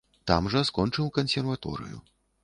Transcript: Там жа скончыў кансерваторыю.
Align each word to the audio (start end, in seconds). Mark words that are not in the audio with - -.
Там 0.29 0.45
жа 0.53 0.61
скончыў 0.69 1.11
кансерваторыю. 1.17 2.01